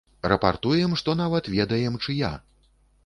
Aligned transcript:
Рапартуем, 0.31 0.95
што 1.01 1.15
нават 1.21 1.51
ведаем, 1.57 2.01
чыя. 2.05 2.33